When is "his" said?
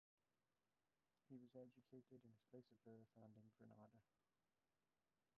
2.33-2.41